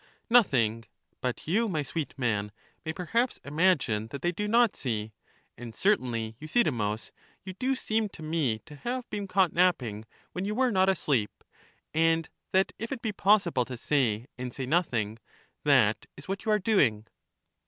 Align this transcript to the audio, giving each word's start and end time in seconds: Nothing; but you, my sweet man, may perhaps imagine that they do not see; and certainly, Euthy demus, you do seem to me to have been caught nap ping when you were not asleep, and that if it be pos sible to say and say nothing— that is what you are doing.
Nothing; 0.31 0.85
but 1.21 1.45
you, 1.47 1.69
my 1.69 1.83
sweet 1.83 2.17
man, 2.17 2.51
may 2.83 2.91
perhaps 2.91 3.39
imagine 3.45 4.07
that 4.07 4.23
they 4.23 4.31
do 4.31 4.47
not 4.47 4.75
see; 4.75 5.13
and 5.59 5.75
certainly, 5.75 6.35
Euthy 6.39 6.63
demus, 6.63 7.11
you 7.45 7.53
do 7.53 7.75
seem 7.75 8.09
to 8.09 8.23
me 8.23 8.57
to 8.65 8.77
have 8.77 9.07
been 9.11 9.27
caught 9.27 9.53
nap 9.53 9.77
ping 9.77 10.05
when 10.31 10.43
you 10.43 10.55
were 10.55 10.71
not 10.71 10.89
asleep, 10.89 11.43
and 11.93 12.29
that 12.51 12.71
if 12.79 12.91
it 12.91 13.03
be 13.03 13.13
pos 13.13 13.43
sible 13.43 13.63
to 13.67 13.77
say 13.77 14.25
and 14.39 14.55
say 14.55 14.65
nothing— 14.65 15.19
that 15.65 16.07
is 16.17 16.27
what 16.27 16.45
you 16.45 16.51
are 16.51 16.57
doing. 16.57 17.05